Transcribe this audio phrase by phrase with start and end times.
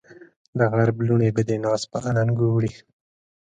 [0.57, 2.71] د غرب لوڼې به دې ناز په اننګو وړي